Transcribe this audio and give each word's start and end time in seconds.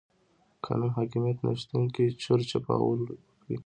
قانون 0.65 0.91
حاکميت 0.97 1.37
نشتون 1.47 1.83
کې 1.93 2.05
چور 2.21 2.39
چپاول 2.49 2.99
وکړي. 3.03 3.57